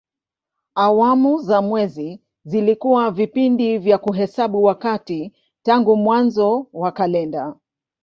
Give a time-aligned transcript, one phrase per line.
[0.75, 5.31] Awamu za mwezi zilikuwa vipindi vya kuhesabu wakati
[5.63, 7.55] tangu mwanzo wa kalenda.